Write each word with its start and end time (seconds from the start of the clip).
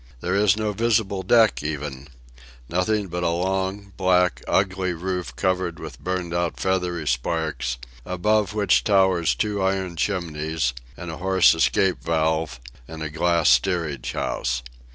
There 0.19 0.33
is 0.33 0.57
no 0.57 0.73
visible 0.73 1.21
deck, 1.21 1.61
even: 1.61 2.07
nothing 2.67 3.07
but 3.07 3.21
a 3.21 3.29
long, 3.29 3.93
black, 3.97 4.41
ugly 4.47 4.95
roof 4.95 5.35
covered 5.35 5.77
with 5.77 5.99
burnt 5.99 6.33
out 6.33 6.59
feathery 6.59 7.05
sparks; 7.07 7.77
above 8.03 8.55
which 8.55 8.83
tower 8.83 9.23
two 9.25 9.61
iron 9.61 9.95
chimneys, 9.97 10.73
and 10.97 11.11
a 11.11 11.17
hoarse 11.17 11.53
escape 11.53 12.01
valve, 12.03 12.59
and 12.87 13.03
a 13.03 13.11
glass 13.11 13.49
steerage 13.51 14.13
house. 14.13 14.63